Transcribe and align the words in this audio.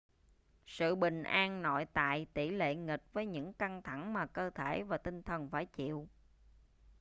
sự 0.67 0.95
bình 0.95 1.23
an 1.23 1.61
nội 1.61 1.85
tại 1.93 2.27
tỷ 2.33 2.49
lệ 2.49 2.75
nghịch 2.75 3.03
với 3.13 3.25
những 3.25 3.53
căng 3.53 3.81
thẳng 3.81 4.13
mà 4.13 4.25
cơ 4.25 4.49
thể 4.55 4.83
và 4.83 4.97
tinh 4.97 5.23
thần 5.23 5.49
phải 5.49 5.65
chịu 5.65 6.07